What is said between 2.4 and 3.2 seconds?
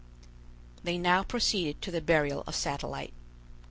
of Satellite.